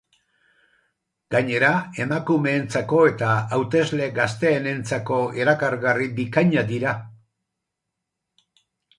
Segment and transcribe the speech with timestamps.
[1.33, 1.67] Gainera,
[2.05, 6.95] emakumeentzako eta hautesle gazteenentzako erakargarri bikaina dira.